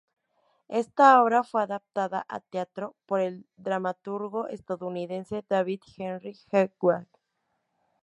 Esta 0.81 1.21
obra 1.21 1.43
fue 1.43 1.61
adaptada 1.61 2.25
a 2.27 2.39
teatro 2.39 2.95
por 3.05 3.19
el 3.19 3.45
dramaturgo 3.57 4.47
estadounidense 4.47 5.45
David 5.47 5.81
Henry 5.95 6.35
Hwang. 6.79 7.05